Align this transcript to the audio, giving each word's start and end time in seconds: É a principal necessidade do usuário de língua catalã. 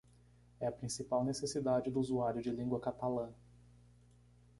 É 0.59 0.65
a 0.65 0.71
principal 0.71 1.23
necessidade 1.23 1.91
do 1.91 1.99
usuário 1.99 2.41
de 2.41 2.49
língua 2.49 2.79
catalã. 2.79 3.29